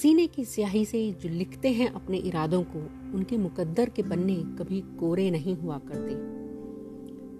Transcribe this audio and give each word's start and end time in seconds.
पसीने 0.00 0.26
की 0.26 0.44
स्याही 0.44 0.84
से 0.84 0.98
जो 1.12 1.28
लिखते 1.28 1.68
हैं 1.68 1.88
अपने 1.92 2.16
इरादों 2.18 2.62
को, 2.62 2.78
उनके 3.16 3.36
मुकद्दर 3.38 3.88
के 3.88 4.02
पन्ने 4.02 4.34
कभी 4.58 4.80
कोरे 4.80 5.30
नहीं 5.30 5.56
हुआ 5.56 5.76
करते। 5.78 6.14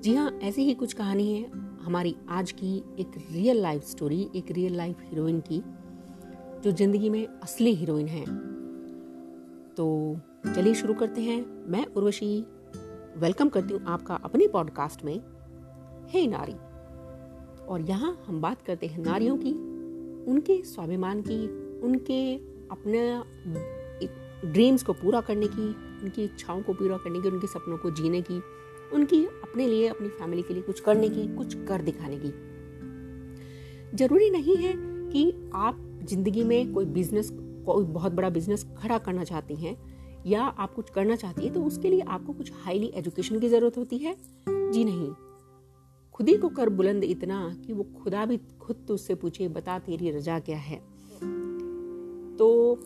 जी 0.01 0.15
हाँ 0.15 0.31
ऐसी 0.43 0.65
ही 0.65 0.75
कुछ 0.75 0.93
कहानी 0.93 1.33
है। 1.33 1.51
हमारी 1.83 2.15
आज 2.28 2.53
की 2.53 2.77
एक 2.99 3.13
रियल 3.33 3.60
लाइफ 3.63 3.85
स्टोरी 3.85 4.28
एक 4.37 4.51
रियल 4.51 4.77
लाइफ 4.77 4.96
हीरोइन 5.03 5.41
की, 5.41 5.63
जो 6.60 6.71
ज़िंदगी 6.71 7.10
में 7.10 7.27
असली 7.27 7.74
हीरोइन 7.74 8.06
है। 8.06 8.24
तो 9.74 10.21
चलिए 10.54 10.74
शुरू 10.74 10.95
करते 10.95 11.21
हैं। 11.21 11.40
मैं 11.69 11.87
उर्वशी 11.87 12.45
वेलकम 13.17 13.49
करती 13.49 13.74
हूँ 13.74 13.83
आपका 13.87 14.15
अपने 14.15 14.49
पॉडकास्ट 14.49 15.04
में 15.04 15.17
हे 16.11 16.27
नारी 16.27 16.56
और 17.64 17.86
यहाँ 17.88 18.16
हम 18.27 18.41
बात 18.41 18.62
करते 18.62 18.86
हैं 18.86 19.05
नारियों 19.05 19.36
की, 19.36 19.52
उनके 20.33 20.62
स्वाभिमान 20.62 21.22
की 21.22 21.70
उनके 21.83 22.34
अपने 22.70 23.23
ड्रीम्स 24.45 24.83
को 24.83 24.93
पूरा 24.93 25.20
करने 25.20 25.47
की, 25.47 25.66
उनकी 26.03 26.25
इच्छाओं 26.25 26.62
को 26.62 26.73
पूरा 26.73 26.97
करने 26.97 27.20
की, 27.20 27.29
उनके 27.29 27.47
सपनों 27.47 27.79
को 27.79 27.91
जीने 27.91 28.20
की, 28.23 28.41
उनकी 28.95 29.25
अपने 29.25 29.66
लिए, 29.66 29.89
अपनी 29.89 30.09
फैमिली 30.09 30.43
के 30.43 30.55
लिए 30.55 30.62
कुछ 30.62 30.80
करने 30.80 31.09
की, 31.09 31.27
कुछ 31.37 31.55
कर 31.69 31.83
दिखाने 31.83 32.19
की। 32.19 32.33
ज़रूरी 33.97 34.30
नहीं 34.30 34.56
है 34.56 34.73
कि 35.12 35.51
आप 35.55 35.87
ज़िंदगी 36.05 36.45
में 36.45 36.73
कोई 36.73 36.84
बिज़नेस 36.87 37.30
कोई 37.66 37.84
बहुत 37.84 38.12
बड़ा 38.12 38.28
बिज़नेस 38.31 38.65
खड़ा 38.78 38.98
करना 38.98 39.25
चाहती 39.25 39.55
हैं, 39.56 39.77
या 40.27 40.42
आप 40.42 40.75
कुछ 40.75 40.91
करना 40.91 41.17
चाहती 41.17 41.45
है 41.45 41.53
तो 41.55 41.62
उसके 41.62 41.91
लिए 41.91 42.01
आपको 42.01 42.33
कुछ 42.33 42.53
हाईली 42.55 42.87
एजुकेशन 42.95 43.41
की 43.41 43.48
ज़रूरत 43.48 43.77
होती 43.78 43.98
है। 43.98 44.17
जी 44.47 44.84
नहीं। 44.84 45.11
खुद 46.15 46.28
ही 46.28 46.37
को 46.37 46.48
कर 46.48 46.69
बुलंद 46.69 47.05
इतना 47.05 47.56
कि 47.67 47.73
वो 47.73 47.84
खुदा 48.03 48.25
भी, 48.27 48.37
खुद 48.61 48.84
तो 48.89 48.95
उससे 48.95 49.15
पूछे, 49.15 49.48
बता 49.48 49.78
तेरी 49.78 50.11
रजा 50.11 50.39
क्या 50.39 50.59
है? 50.59 50.81
तो 52.41 52.78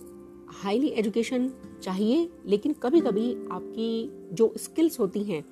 हाईली 0.52 0.88
एजुकेशन 0.88 1.50
चाहिए, 1.82 2.28
लेकिन 2.46 2.72
कभी 2.72 3.00
कभी 3.00 3.34
आपकी 3.52 4.28
जो 4.32 4.52
स्किल्स 4.56 4.98
होती 5.00 5.22
हैं, 5.24 5.44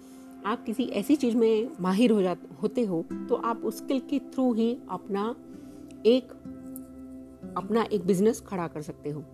आप 0.47 0.64
किसी 0.64 0.84
ऐसी 0.84 1.17
चीज़ 1.17 1.36
में 1.36 1.70
माहिर 1.81 2.11
हो 2.11 2.22
जा 2.22 2.36
होते 2.62 2.84
हो 2.84 3.05
तो 3.28 3.34
आप 3.34 3.62
उस 3.64 3.78
स्किल 3.78 4.00
के 4.00 4.19
थ्रू 4.19 4.53
ही 4.53 4.77
अपना 4.91 5.34
एक 6.06 6.33
अपना 7.56 7.83
एक 7.83 8.06
बिज़नेस 8.06 8.41
खड़ा 8.41 8.67
कर 8.69 8.83
सकते 8.83 9.11
हो। 9.11 9.25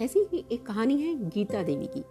ऐसी 0.00 0.26
ही 0.32 0.44
एक 0.52 0.66
कहानी 0.66 1.00
है 1.02 1.14
गीता 1.28 1.62
देवी 1.62 1.86
की। 1.86 2.02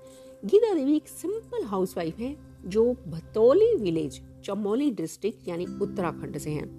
गीता 0.46 0.74
देवी 0.74 0.96
एक 0.96 1.08
सिंपल 1.08 1.64
हाउसवाइफ 1.64 2.20
है, 2.20 2.36
जो 2.66 2.94
भतौली 3.08 3.76
विलेज 3.76 4.22
चमोली 4.46 4.92
डिस्ट्रिक्ट 4.92 5.48
यानी 5.48 5.66
उत्तराखंड 5.82 6.38
से 6.38 6.50
हैं। 6.50 6.70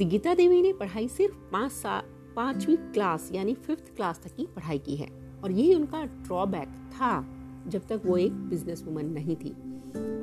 गीता 0.00 0.34
देवी 0.34 0.62
ने 0.62 0.72
पढ़ाई 0.72 1.08
सिर्फ़ 1.08 1.34
पाँच 1.52 1.72
साल 1.72 2.16
पांचवी 2.38 2.76
क्लास, 2.76 3.30
यानी 3.32 3.54
फिफ्थ 3.54 3.96
क्लास 3.96 4.20
तक 4.24 4.34
की 4.34 4.46
पढ़ाई 4.46 4.78
की 4.78 4.96
है। 4.96 5.08
और 5.44 5.50
यही 5.50 5.74
उनका 5.74 6.04
ड्रॉबैक 6.04 6.68
था, 6.68 7.26
जब 7.68 7.86
तक 7.88 8.02
वो 8.04 8.16
एक 8.16 8.32
बिज़नेस 8.32 8.82
वुमन 8.84 9.06
नहीं 9.06 9.36
थी। 9.36 9.50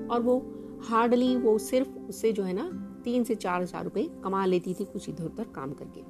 और 0.08 0.22
वो 0.22 0.38
हार्डली 0.90 1.36
वो 1.36 1.58
सिर्फ़ 1.58 1.90
उससे 1.90 2.32
जो 2.32 2.44
है 2.44 2.54
ना, 2.54 2.70
तीन 3.04 3.24
से 3.24 3.36
चार 3.36 3.62
हज़ार 3.62 3.84
रुपए 3.84 4.04
कमा 4.24 4.46
लेती 4.46 4.74
थी 4.74 4.86
कुछ 4.86 5.10
इधर 5.10 5.24
उधर 5.24 5.44
काम 5.44 5.74
करके। 5.74 6.02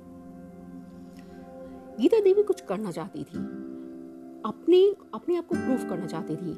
गीता 2.01 2.19
देवी 2.19 2.43
कुछ 2.43 2.61
करना 2.61 2.91
चाहती 2.91 3.19
थी। 3.19 3.37
अपने 4.45 4.95
अपने 5.13 5.35
आप 5.35 5.47
को 5.47 5.55
प्रूफ 5.55 5.89
करना 5.89 6.05
चाहती 6.05 6.35
थी। 6.35 6.53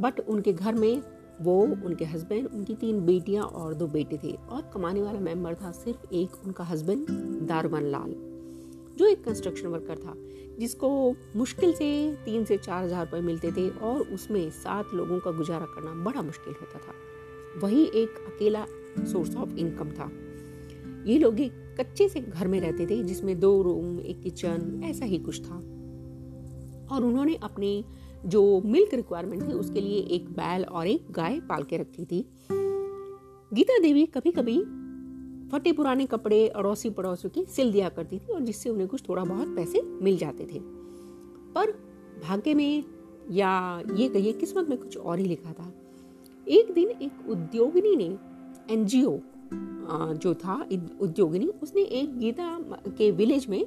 बट 0.00 0.20
उनके 0.20 0.52
घर 0.52 0.74
में 0.74 1.02
वो, 1.40 1.62
उनके 1.62 2.04
हस्बैंड 2.04 2.46
उनकी 2.46 2.74
तीन 2.74 3.06
बेटियाँ 3.06 3.44
और 3.44 3.74
दो 3.74 3.86
बेटे 3.86 4.18
थे। 4.24 4.32
और 4.32 4.70
कमाने 4.74 5.02
वाला 5.02 5.20
मेंबर 5.20 5.54
था 5.54 5.72
सिर्फ़ 5.72 6.14
एक, 6.14 6.30
उनका 6.44 6.64
हस्बैंड 6.64 7.06
दारवन 7.48 7.82
लाल 7.82 8.14
जो 9.00 9.06
एक 9.06 9.24
कंस्ट्रक्शन 9.24 9.66
वर्कर 9.66 9.98
था, 9.98 10.14
जिसको 10.58 10.88
मुश्किल 11.36 11.72
से 11.72 11.86
तीन 12.24 12.44
से 12.44 12.56
चार 12.56 12.84
हज़ार 12.84 13.04
रुपये 13.04 13.20
मिलते 13.20 13.52
थे 13.52 13.68
और 13.68 14.00
उसमें 14.00 14.50
सात 14.50 14.94
लोगों 14.94 15.18
का 15.18 15.30
गुजारा 15.30 15.66
करना 15.66 15.92
बड़ा 16.04 16.22
मुश्किल 16.22 16.54
होता 16.60 16.78
था। 16.78 16.94
वही 17.60 17.84
एक 17.84 18.18
अकेला 18.26 18.64
सोर्स 19.12 19.36
ऑफ़ 19.36 19.56
इनकम 19.56 19.90
था। 19.90 20.10
ये 21.10 21.18
लोग 21.18 21.40
एक 21.40 21.52
कच्चे 21.80 22.08
से 22.08 22.20
घर 22.20 22.48
में 22.48 22.60
रहते 22.60 22.86
थे, 22.86 23.02
जिसमें 23.02 23.40
दो 23.40 23.62
रूम 23.62 24.00
एक 24.00 24.20
किचन 24.22 24.80
ऐसा 24.84 25.04
ही 25.04 25.18
कुछ 25.18 25.40
था। 25.40 25.56
और 26.94 27.04
उन्होंने 27.04 27.38
अपने 27.42 27.72
जो 28.26 28.62
मिल्क 28.64 28.94
रिक्वायरमेंट 28.94 29.48
थी, 29.48 29.52
उसके 29.52 29.80
लिए 29.80 29.98
एक 29.98 30.28
बैल 30.30 30.64
और 30.64 30.86
एक 30.86 31.06
गाय 31.10 31.40
पाल 31.40 31.62
के 31.62 31.76
रखी 31.76 32.04
थी। 32.04 32.24
गीता 33.52 33.78
देवी 33.78 34.06
कभी 34.06 34.30
कभी 34.30 34.62
फटे 35.52 35.72
पुराने 35.72 36.06
कपड़े 36.06 36.46
अड़ोसी 36.48 36.90
पड़ोसियों 36.90 37.30
की 37.30 37.44
सिल 37.52 37.72
दिया 37.72 37.88
करती 37.88 38.18
थी 38.18 38.32
और 38.32 38.40
जिससे 38.40 38.70
उन्हें 38.70 38.88
कुछ 38.88 39.08
थोड़ा 39.08 39.24
बहुत 39.24 39.54
पैसे 39.56 39.82
मिल 39.82 40.16
जाते 40.18 40.44
थे। 40.44 40.60
पर 41.54 41.70
भाग्य 42.24 42.54
में 42.54 42.84
या 43.30 43.82
ये 43.94 44.08
कहिए 44.08 44.32
किस्मत 44.32 44.68
में 44.68 44.78
कुछ 44.78 44.96
और 44.96 45.18
ही 45.18 45.24
लिखा 45.24 45.52
था। 45.52 45.72
एक 46.48 46.72
दिन 46.72 46.90
एक 46.90 47.28
उद्योगिनी 47.30 47.96
ने, 47.96 48.16
एनजीओ 48.70 49.18
जो 50.14 50.34
था 50.34 50.54
उद्योगिनी, 51.00 51.46
उसने 51.62 51.82
एक 51.82 52.18
गीता 52.18 52.58
के 52.88 53.10
विलेज 53.10 53.46
में, 53.48 53.60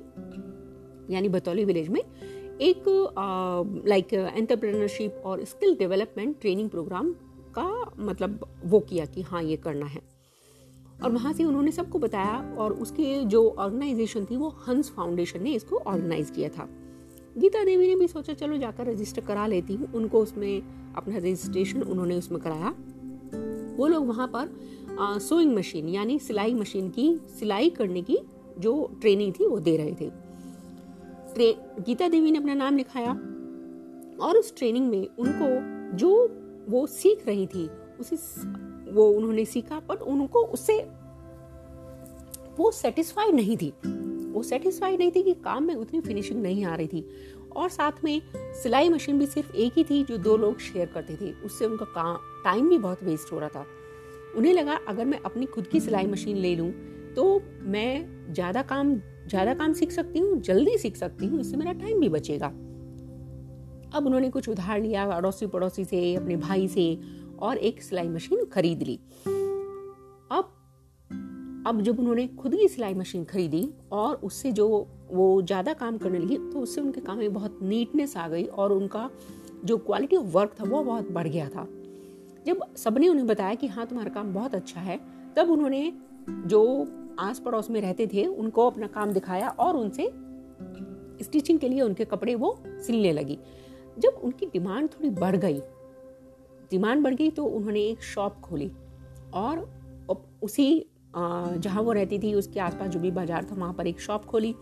यानी 1.09 1.29
बतौली 1.29 1.65
विलेज 1.65 1.89
में, 1.89 2.01
एक 2.61 2.83
लाइक 3.87 4.13
एंटरप्रेन्योरशिप 4.13 5.21
और 5.25 5.43
स्किल 5.45 5.75
डेवलपमेंट 5.75 6.39
ट्रेनिंग 6.41 6.69
प्रोग्राम 6.69 7.11
का 7.57 7.69
मतलब 7.99 8.47
वो 8.65 8.79
किया 8.79 9.05
कि 9.05 9.21
हाँ 9.21 9.43
ये 9.43 9.57
करना 9.57 9.85
है। 9.85 10.01
और 10.99 11.11
वहाँ 11.11 11.33
से 11.33 11.43
उन्होंने 11.43 11.71
सबको 11.71 11.99
बताया 11.99 12.37
और 12.57 12.73
उसके 12.73 13.23
जो 13.25 13.47
ऑर्गेनाइजेशन 13.49 14.25
थी 14.25 14.37
वो 14.37 14.49
हंस 14.67 14.89
फाउंडेशन 14.89 15.43
ने 15.43 15.51
इसको 15.51 15.77
ऑर्गेनाइज 15.77 16.29
किया 16.29 16.49
था। 16.49 16.67
गीता 17.37 17.63
देवी 17.63 17.87
ने 17.87 17.95
भी 17.95 18.07
सोचा, 18.07 18.33
चलो 18.33 18.57
जाकर 18.57 18.87
रजिस्टर 18.87 19.21
करा 19.21 19.47
लेती 19.47 19.75
हूँ। 19.75 19.91
उनको 19.93 20.19
उसमें 20.19 20.61
अपना 20.95 21.17
रजिस्ट्रेशन 21.17 21.81
उन्होंने 21.81 22.17
उसमें 22.17 22.41
कराया। 22.41 22.73
वो 23.77 23.87
लोग 23.87 24.07
वहाँ 24.07 24.27
पर 24.35 25.19
सोइंग 25.19 25.55
मशीन 25.55 25.87
यानी 25.89 26.19
सिलाई 26.19 26.53
मशीन 26.53 26.89
की, 26.89 27.19
सिलाई 27.39 27.69
करने 27.69 28.01
की 28.01 28.17
जो 28.59 28.97
ट्रेनिंग 29.01 29.33
थी 29.33 29.47
वो 29.47 29.59
दे 29.59 29.77
रहे 29.77 29.91
थे। 29.91 30.11
गीता 31.81 32.07
देवी 32.07 32.31
ने 32.31 32.37
अपना 32.37 32.53
नाम 32.53 32.77
लिखाया 32.77 33.11
और 34.21 34.37
उस 34.37 34.53
ट्रेनिंग 34.57 34.89
में 34.89 35.07
उनको 35.19 35.97
जो 35.97 36.09
वो 36.69 36.85
सीख 36.87 37.27
रही 37.27 37.47
थी 37.47 37.65
उसे 37.99 38.15
वो 38.91 39.07
उन्होंने 39.07 39.45
सीखा 39.45 39.79
बट 39.89 40.01
उनको 40.03 40.43
उससे 40.47 40.77
वो 42.57 42.71
सेटिस्फाइड 42.71 43.35
नहीं 43.35 43.57
थी। 43.57 43.73
वो 44.33 44.43
सेटिस्फाइड 44.43 44.99
नहीं 44.99 45.11
थी 45.11 45.23
कि 45.23 45.33
काम 45.43 45.63
में 45.63 45.75
उतनी 45.75 45.99
फिनिशिंग 46.01 46.41
नहीं 46.41 46.65
आ 46.65 46.75
रही 46.75 46.87
थी। 46.87 47.07
और 47.55 47.69
साथ 47.69 48.03
में 48.03 48.21
सिलाई 48.63 48.89
मशीन 48.89 49.19
भी 49.19 49.25
सिर्फ़ 49.25 49.55
एक 49.55 49.73
ही 49.77 49.83
थी 49.83 50.03
जो 50.03 50.17
दो 50.17 50.35
लोग 50.37 50.59
शेयर 50.61 50.87
करते 50.93 51.15
थे। 51.15 51.31
उससे 51.45 51.65
उनका 51.65 51.85
काम 51.85 52.17
टाइम 52.43 52.69
भी 52.69 52.77
बहुत 52.77 53.03
वेस्ट 53.03 53.31
हो 53.33 53.39
रहा 53.39 53.49
था। 53.49 53.65
उन्हें 54.37 54.53
लगा, 54.53 54.79
अगर 54.87 55.05
मैं 55.05 55.19
अपनी 55.21 55.45
खुद 55.45 55.67
की 55.67 55.79
सिलाई 55.79 56.07
मशीन 56.07 56.37
ले 56.37 56.55
लूँ 56.55 56.71
तो 57.15 57.41
मैं 57.63 58.33
ज़्यादा 58.33 58.61
काम 58.61 58.95
ज़्यादा 59.27 59.53
काम 59.53 59.73
सीख 59.73 59.91
सकती 59.91 60.19
हूँ, 60.19 60.39
जल्दी 60.41 60.77
सीख 60.77 60.95
सकती 60.97 61.25
हूँ, 61.25 61.39
इससे 61.39 61.57
मेरा 61.57 61.71
टाइम 61.73 61.99
भी 61.99 62.09
बचेगा। 62.09 62.47
अब 63.93 64.05
उन्होंने 64.05 64.29
कुछ 64.29 64.49
उधार 64.49 64.81
लिया 64.81 65.03
अड़ोसी 65.05 65.47
पड़ोसी 65.47 65.85
से, 65.85 66.15
अपने 66.15 66.35
भाई 66.37 66.67
से 66.67 66.85
और 67.43 67.57
एक 67.59 67.81
सिलाई 67.83 68.07
मशीन 68.09 68.45
खरीद 68.45 68.83
ली। 68.83 68.99
अब 70.31 70.49
अब 71.67 71.81
जब 71.81 71.99
उन्होंने 71.99 72.27
खुद 72.39 72.55
की 72.55 72.67
सिलाई 72.67 72.93
मशीन 72.93 73.23
खरीदी 73.25 73.67
और 73.91 74.15
उससे 74.23 74.51
जो 74.51 74.67
वो 75.11 75.41
ज़्यादा 75.41 75.73
काम 75.73 75.97
करने 75.97 76.19
लगी 76.19 76.37
तो 76.37 76.59
उससे 76.59 76.81
उनके 76.81 77.01
काम 77.01 77.17
में 77.17 77.33
बहुत 77.33 77.59
नीटनेस 77.63 78.15
आ 78.17 78.27
गई 78.27 78.43
और 78.45 78.71
उनका 78.71 79.09
जो 79.65 79.77
क्वालिटी 79.79 80.15
ऑफ़ 80.15 80.25
वर्क 80.27 80.55
था 80.59 80.63
वो 80.63 80.83
बहुत 80.83 81.11
बढ़ 81.11 81.27
गया 81.27 81.47
था। 81.49 81.67
जब 82.45 82.63
सबने 82.77 83.07
उन्हें 83.07 83.27
बताया 83.27 83.55
कि 83.55 83.67
हाँ 83.67 83.85
तुम्हारा 83.87 84.11
काम 84.13 84.33
बहुत 84.33 84.55
अच्छा 84.55 84.79
है, 84.81 84.99
तब 85.35 85.49
उन्होंने 85.49 85.91
जो 86.29 86.87
आस 87.19 87.39
पड़ोस 87.39 87.69
में 87.69 87.79
रहते 87.81 88.07
थे, 88.07 88.25
उनको 88.25 88.69
अपना 88.69 88.87
काम 88.89 89.11
दिखाया 89.11 89.49
और 89.49 89.77
उनसे 89.77 90.11
स्टिचिंग 91.23 91.59
के 91.59 91.69
लिए 91.69 91.81
उनके 91.81 92.05
कपड़े 92.05 92.35
वो 92.35 92.57
सिलने 92.67 93.11
लगी। 93.11 93.37
जब 93.99 94.19
उनकी 94.23 94.45
डिमांड 94.45 94.89
थोड़ी 94.89 95.09
बढ़ 95.11 95.35
गई 95.35 95.59
डिमांड 96.73 97.03
बढ़ 97.03 97.13
गई 97.15 97.29
तो 97.31 97.45
उन्होंने 97.45 97.81
एक 97.81 98.03
शॉप 98.03 98.39
खोली। 98.41 98.71
और 99.33 99.69
उसी 100.43 100.85
जहाँ 101.15 101.81
वो 101.81 101.91
रहती 101.91 102.19
थी, 102.19 102.33
उसके 102.33 102.59
आसपास 102.59 102.89
जो 102.89 102.99
भी 102.99 103.11
बाज़ार 103.11 103.45
था, 103.45 103.55
वहाँ 103.55 103.73
पर 103.73 103.87
एक 103.87 103.99
शॉप 104.01 104.25
खोली। 104.25 104.53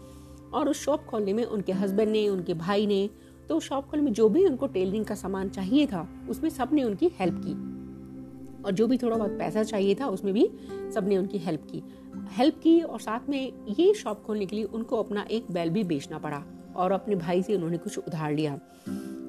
और 0.53 0.69
उस 0.69 0.83
शॉप 0.85 1.05
खोलने 1.05 1.33
में 1.33 1.43
उनके 1.45 1.71
हस्बैंड 1.73 2.11
ने, 2.11 2.27
उनके 2.29 2.53
भाई 2.55 2.85
ने 2.87 3.09
तो 3.49 3.59
शॉप 3.59 3.87
खोलने 3.89 4.05
में 4.05 4.13
जो 4.13 4.27
भी 4.29 4.45
उनको 4.45 4.67
टेलरिंग 4.67 5.05
का 5.05 5.15
सामान 5.15 5.49
चाहिए 5.49 5.85
था, 5.87 6.07
उसमें 6.29 6.49
सबने 6.49 6.83
उनकी 6.83 7.11
हेल्प 7.19 7.41
की। 7.45 7.53
और 8.63 8.71
जो 8.71 8.87
भी 8.87 8.97
थोड़ा 8.97 9.17
बहुत 9.17 9.31
पैसा 9.31 9.63
चाहिए 9.63 9.95
था, 9.95 10.07
उसमें 10.07 10.33
भी 10.33 10.49
सबने 10.93 11.17
उनकी 11.17 11.37
हेल्प 11.37 11.67
की। 11.71 11.83
हेल्प 12.37 12.59
की 12.63 12.79
और 12.81 12.99
साथ 12.99 13.29
में 13.29 13.75
ये 13.79 13.93
शॉप 13.93 14.23
खोलने 14.23 14.45
के 14.45 14.55
लिए 14.55 14.65
उनको 14.65 14.97
अपना 14.97 15.25
एक 15.31 15.51
बैल 15.51 15.69
भी 15.69 15.83
बेचना 15.83 16.17
पड़ा। 16.17 16.43
और 16.75 16.91
अपने 16.91 17.15
भाई 17.15 17.41
से 17.43 17.55
उन्होंने 17.55 17.77
कुछ 17.77 17.97
उधार 17.97 18.33
लिया। 18.33 18.53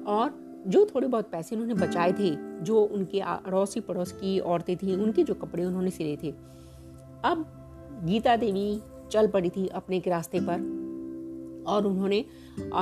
और 0.07 0.29
जो 0.67 0.85
थोड़े 0.85 1.07
बहुत 1.07 1.29
पैसे 1.31 1.55
उन्होंने 1.55 1.73
बचाए 1.75 2.11
थे, 2.13 2.29
जो 2.63 2.81
उनके 2.83 3.19
अड़ोसी 3.19 3.79
पड़ोस 3.79 4.11
की 4.11 4.39
औरतें 4.41 4.75
थी, 4.77 4.95
उनके 4.95 5.23
जो 5.23 5.33
कपड़े 5.33 5.63
उन्होंने 5.65 5.89
सिले 5.89 6.15
थे। 6.23 6.31
अब 7.23 7.45
गीता 8.05 8.35
देवी 8.35 8.81
चल 9.11 9.27
पड़ी 9.27 9.49
थी 9.49 9.67
अपने 9.69 9.99
के 9.99 10.09
रास्ते 10.09 10.39
पर 10.41 10.71
और 11.67 11.85
उन्होंने 11.87 12.23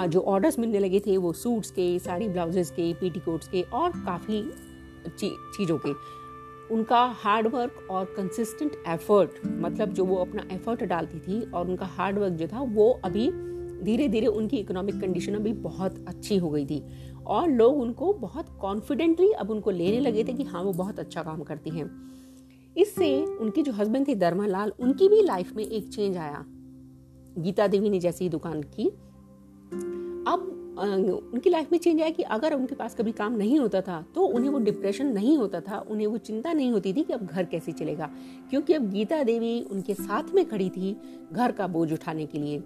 जो 0.10 0.22
ऑर्डर्स 0.22 0.60
मिलने 0.60 0.80
लगे 0.80 1.00
थे, 1.00 1.18
वो 1.18 1.34
सूट्स 1.34 1.72
के, 1.72 1.98
साड़ी 2.00 2.28
ब्लाउजेस 2.30 2.72
के 2.72 2.94
पीटी 2.94 3.20
कोट्स 3.20 3.48
के 3.48 3.62
और 3.64 3.92
काफ़ी 4.06 4.44
चीज़ों 5.20 5.78
के। 5.78 5.94
उनका 6.74 7.04
हार्ड 7.18 7.48
वर्क 7.48 7.88
और 7.92 8.06
कंसिस्टेंट 8.18 8.76
एफर्ट 8.88 9.46
मतलब 9.46 9.94
जो 9.94 10.06
वो 10.06 10.16
अपना 10.16 10.44
एफर्ट 10.52 10.84
डालती 10.84 11.20
थी 11.20 11.42
और 11.44 11.68
उनका 11.68 11.86
हार्ड 11.88 12.18
वर्क 12.18 12.34
जो 12.34 12.48
था, 12.48 12.62
वो 12.62 12.90
अभी 13.06 13.32
धीरे 13.84 14.08
धीरे 14.08 14.28
उनकी 14.28 14.58
इकोनॉमिक 14.58 15.00
कंडीशन 15.02 15.36
अभी 15.36 15.54
बहुत 15.54 16.06
अच्छी 16.08 16.38
हो 16.38 16.50
गई 16.50 16.66
थी। 16.66 16.84
और 17.28 17.50
लोग 17.50 17.80
उनको 17.80 18.14
बहुत 18.14 18.50
कॉन्फिडेंटली 18.62 19.32
अब 19.32 19.52
उनको 19.52 19.72
लेने 19.72 20.00
लगे 20.00 20.24
थे 20.24 20.34
कि 20.34 20.44
हाँ 20.44 20.64
वो 20.64 20.74
बहुत 20.74 21.00
अच्छा 21.00 21.24
काम 21.24 21.42
करती 21.42 21.70
हैं। 21.70 21.90
इससे 22.76 23.24
उनकी 23.26 23.62
जो 23.62 23.72
हस्बैंड 23.72 24.08
थे, 24.08 24.16
धर्मालाल, 24.16 24.72
उनकी 24.80 25.08
भी 25.10 25.22
लाइफ 25.22 25.56
में 25.56 25.64
एक 25.64 25.88
चेंज 25.88 26.18
आया। 26.18 26.44
गीता 27.38 27.68
देवी 27.68 27.90
ने 27.90 28.00
जैसी 28.00 28.30
दुकान 28.30 28.62
की। 28.64 28.88
अब 30.28 30.58
उनकी 31.34 31.50
लाइफ 31.50 31.72
में 31.72 31.78
चेंज 31.80 32.02
आया 32.02 32.10
कि 32.10 32.24
अगर 32.26 32.54
उनके 32.54 32.76
पास 32.76 32.96
कभी 32.96 33.12
काम 33.12 33.34
नहीं 33.34 33.58
होता 33.60 33.82
था 33.82 34.04
तो 34.16 34.22
उन्हें 34.24 34.50
वो 34.50 34.60
डिप्रेशन 34.60 35.08
नहीं 35.08 35.38
होता 35.38 35.60
था, 35.62 35.80
उन्हें 35.80 36.08
वो 36.08 36.18
चिंता 36.18 36.54
नहीं 36.54 36.72
होती 36.72 36.94
थी 36.94 37.04
कि 37.04 37.14
अब 37.14 37.26
घर 37.26 37.46
कैसे 37.46 37.72
चलेगा। 37.72 38.10
क्योंकि 38.50 38.74
अब 38.74 38.90
गीता 38.90 39.22
देवी 39.24 39.62
उनके 39.62 39.94
साथ 39.94 40.34
में 40.36 40.48
खड़ी 40.50 40.70
थी 40.70 40.96
घर 41.34 41.52
का 41.52 41.68
बोझ 41.68 41.92
उठाने 41.94 42.26
के 42.26 42.40
लिए। 42.40 42.64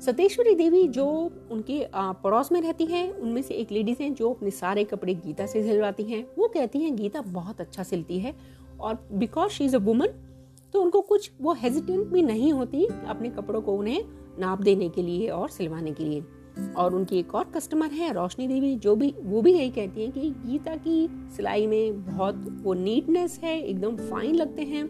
सतेश्वरी 0.00 0.54
देवी 0.54 0.86
जो 0.88 1.06
उनके 1.50 1.86
पड़ोस 1.96 2.52
में 2.52 2.60
रहती 2.60 2.84
हैं, 2.84 3.12
उनमें 3.12 3.42
से 3.42 3.54
एक 3.54 3.72
लेडीज़ 3.72 4.02
हैं 4.02 4.14
जो 4.14 4.30
अपने 4.30 4.50
सारे 4.50 4.84
कपड़े 4.84 5.14
गीता 5.14 5.46
से 5.46 5.62
सिलवाती 5.62 6.02
हैं। 6.02 6.26
वो 6.38 6.48
कहती 6.48 6.78
हैं, 6.78 6.96
गीता 6.96 7.22
बहुत 7.22 7.60
अच्छा 7.60 7.82
सिलती 7.82 8.18
है 8.18 8.34
और 8.80 9.08
because 9.12 9.52
she 9.52 9.64
is 9.64 9.76
a 9.76 9.78
woman 9.78 10.08
तो 10.72 10.82
उनको 10.82 11.00
कुछ 11.00 11.30
वो 11.40 11.52
हेजिटेंट 11.52 12.06
भी 12.06 12.22
नहीं 12.22 12.52
होती 12.52 12.86
अपने 13.06 13.30
कपड़ों 13.30 13.60
को 13.62 13.72
उन्हें 13.72 14.04
नाप 14.38 14.60
देने 14.60 14.88
के 14.88 15.02
लिए 15.02 15.28
और 15.28 15.48
सिलवाने 15.48 15.92
के 15.92 16.04
लिए। 16.04 16.24
और 16.76 16.94
उनकी 16.94 17.18
एक 17.18 17.34
और 17.34 17.44
कस्टमर 17.44 17.86
है, 17.86 18.12
रोशनी 18.12 18.46
देवी, 18.46 18.76
जो 18.76 18.96
भी, 18.96 19.14
वो 19.20 19.42
भी 19.42 19.52
यही 19.52 19.70
कहती 19.70 20.02
हैं 20.02 20.12
कि 20.12 20.30
गीता 20.30 20.76
की 20.76 21.08
सिलाई 21.36 21.66
में 21.66 22.04
बहुत 22.04 22.58
वो 22.62 22.74
नीटनेस 22.74 23.40
है, 23.42 23.62
एकदम 23.62 23.96
फाइन 23.96 24.34
लगते 24.34 24.62
हैं। 24.62 24.84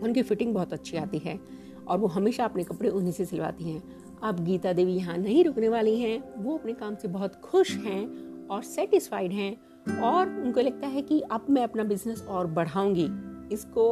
उनकी 0.00 0.22
फिटिंग 0.22 0.54
बहुत 0.54 0.72
अच्छी 0.72 0.96
आती 0.96 1.18
है। 1.18 1.40
और 1.90 1.98
वो 1.98 2.06
हमेशा 2.08 2.44
अपने 2.44 2.64
कपड़े 2.64 2.88
उन्हीं 2.88 3.12
से 3.12 3.24
सिलवाती 3.24 3.64
हैं। 3.64 3.82
अब 4.22 4.44
गीता 4.44 4.72
देवी 4.72 4.92
यहाँ 4.92 5.16
नहीं 5.18 5.44
रुकने 5.44 5.68
वाली 5.68 5.98
हैं। 6.00 6.22
वो 6.36 6.56
अपने 6.56 6.72
काम 6.72 6.94
से 6.94 7.08
बहुत 7.08 7.34
खुश 7.42 7.76
हैं 7.76 8.46
और 8.48 8.62
सेटिस्फाइड 8.62 9.32
हैं 9.32 10.00
और 10.02 10.28
उनको 10.28 10.60
लगता 10.60 10.86
है 10.86 11.02
कि 11.02 11.20
अब 11.30 11.46
मैं 11.50 11.62
अपना 11.62 11.84
बिज़नेस 11.84 12.22
और 12.22 12.46
बढ़ाऊँगी। 12.48 13.08
इसको 13.54 13.86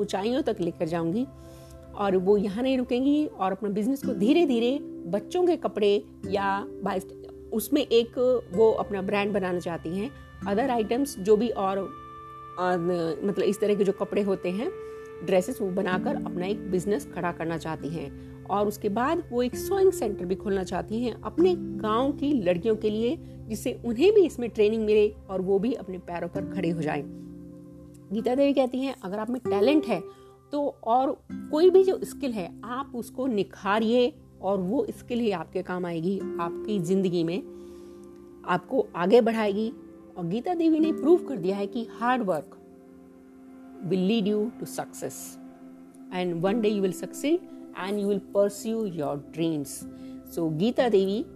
ऊंचाइयों 0.00 0.42
तक 0.42 0.56
लेकर 0.60 0.86
जाऊँगी 0.86 1.26
और 1.96 2.16
वो 2.16 2.36
यहाँ 2.36 2.62
नहीं 2.62 2.78
रुकेंगी 2.78 3.26
और 3.26 3.52
अपना 3.52 3.68
बिज़नेस 3.70 4.02
को 4.04 4.14
धीरे 4.14 4.46
धीरे 4.46 4.78
बच्चों 5.10 5.46
के 5.46 5.56
कपड़े 5.56 5.94
या 6.26 6.58
उसमें 7.52 7.80
एक 7.82 8.18
वो 8.54 8.70
अपना 8.74 9.02
ब्रांड 9.02 9.32
बनाना 9.32 9.58
चाहती 9.58 9.96
हैं। 9.98 10.10
अदर 10.46 10.70
आइटम्स 10.70 11.18
जो 11.18 11.36
भी 11.36 11.48
और 11.50 11.80
मतलब 12.58 13.44
इस 13.44 13.60
तरह 13.60 13.74
के 13.74 13.84
जो 13.84 13.92
कपड़े 13.92 14.22
होते 14.22 14.50
हैं 14.50 14.70
ड्रेसेस 15.24 15.60
वो 15.60 15.68
बनाकर 15.72 16.16
अपना 16.16 16.46
एक 16.46 16.70
बिज़नेस 16.70 17.06
खड़ा 17.06 17.32
करना 17.32 17.58
चाहती 17.58 17.88
हैं। 17.88 18.44
और 18.46 18.66
उसके 18.68 18.88
बाद 18.88 19.22
वो 19.30 19.42
एक 19.42 19.54
सोइंग 19.56 19.92
सेंटर 19.92 20.24
भी 20.24 20.34
खोलना 20.34 20.64
चाहती 20.64 21.02
हैं 21.02 21.12
अपने 21.22 21.54
गाँव 21.56 22.12
की 22.12 22.32
लड़कियों 22.42 22.74
के 22.76 22.90
लिए, 22.90 23.16
जिससे 23.48 23.72
उन्हें 23.84 24.12
भी 24.14 24.24
इसमें 24.26 24.48
ट्रेनिंग 24.50 24.84
मिले 24.84 25.08
और 25.30 25.40
वो 25.40 25.58
भी 25.58 25.72
अपने 25.74 25.98
पैरों 26.00 26.28
पर 26.28 26.52
खड़े 26.52 26.70
हो 26.70 26.82
जाएँ। 26.82 27.02
गीता 28.12 28.34
देवी 28.34 28.52
कहती 28.52 28.80
हैं, 28.80 28.94
अगर 29.04 29.18
आप 29.18 29.30
में 29.30 29.40
टैलेंट 29.40 29.86
है 29.86 30.00
तो 30.52 30.66
और 30.84 31.10
कोई 31.50 31.70
भी 31.70 31.82
जो 31.84 31.98
स्किल 32.04 32.32
है, 32.32 32.50
आप 32.64 32.92
उसको 32.94 33.26
निखारिए 33.26 34.12
और 34.42 34.58
वो 34.58 34.84
स्किल 34.90 35.20
ही 35.20 35.30
आपके 35.32 35.62
काम 35.62 35.86
आएगी, 35.86 36.18
आपकी 36.18 36.78
ज़िंदगी 36.80 37.24
में 37.24 37.38
आपको 38.48 38.86
आगे 38.96 39.20
बढ़ाएगी। 39.20 39.72
और 40.18 40.26
गीता 40.26 40.54
देवी 40.54 40.78
ने 40.80 40.92
प्रूव 40.92 41.24
कर 41.24 41.36
दिया 41.36 41.56
है 41.56 41.66
कि 41.66 41.86
hard 41.92 42.22
work 42.22 42.56
will 43.84 44.06
lead 44.08 44.26
you 44.26 44.52
to 44.60 44.66
success. 44.66 45.38
And 46.12 46.42
one 46.42 46.62
day 46.62 46.68
you 46.68 46.82
will 46.82 46.92
succeed 46.92 47.40
and 47.76 48.00
you 48.00 48.06
will 48.06 48.20
pursue 48.20 48.86
your 48.86 49.16
dreams. 49.16 49.84
So 50.36 50.50
Geeta 50.50 50.88
Devi 50.88 51.26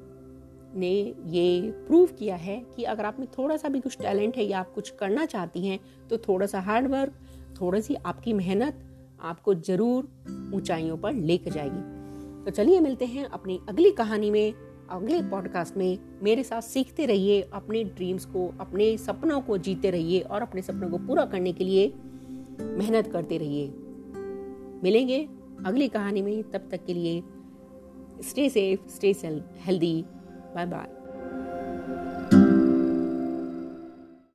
ने 0.75 1.15
ये 1.27 1.71
प्रूव 1.71 2.07
किया 2.07 2.37
है 2.37 2.67
कि 2.77 2.83
अगर 2.83 3.05
आप 3.05 3.17
में 3.21 3.29
थोड़ा 3.39 3.57
सा 3.57 3.69
भी 3.69 3.81
कुछ 3.81 3.99
टैलेंट 3.99 4.37
है 4.37 4.45
या 4.45 4.61
आप 4.61 4.73
कुछ 4.73 4.91
करना 4.91 5.25
चाहती 5.25 5.67
हैं 5.67 5.81
तो 6.11 6.19
थोड़ा 6.19 6.47
सा 6.47 6.61
हार्ड 6.61 6.89
वर्क 6.89 7.13
थोड़ी 7.61 7.83
सी 7.83 7.95
आपकी 7.95 8.33
मेहनत 8.33 8.85
आपको 9.21 9.55
ज़रूर 9.55 10.05
ऊंचाइयों 10.55 10.97
पर 10.97 11.13
लेकर 11.13 11.51
जाएगी 11.51 12.01
तो 12.45 12.51
चलिए 12.51 12.81
मिलते 12.81 13.05
हैं 13.05 13.25
अपनी 13.25 13.61
अगली 13.69 13.91
कहानी 13.91 14.31
में, 14.31 14.55
अगले 14.91 15.23
पॉडकास्ट 15.23 15.77
में 15.77 15.99
मेरे 16.23 16.43
साथ 16.43 16.61
सीखते 16.61 17.07
रहिए 17.07 17.51
अपने 17.53 17.85
ड्रीम्स 17.85 18.25
को, 18.25 18.55
अपने 18.61 18.99
सपनों 18.99 19.41
को 19.41 19.59
जीते 19.59 19.91
रहिए 19.91 20.21
और 20.21 20.43
अपने 20.43 20.63
सपनों 20.63 20.91
को 20.91 20.99
पूरा 20.99 21.25
करने 21.25 21.53
के 21.53 21.65
लिए 21.65 21.95
मेहनत 22.63 23.07
करते 23.07 23.39
रहिए। 23.39 23.69
मिलेंगे 24.83 25.29
अगली 25.67 25.89
कहानी 25.89 26.23
में, 26.23 26.43
तब 26.43 26.69
तक 26.71 26.85
के 26.85 26.95
लिए 26.95 27.23
stay 28.23 28.49
safe 28.49 28.89
stay 28.89 29.15
healthy 29.57 30.05
bye 30.55 30.67
bye 30.67 31.00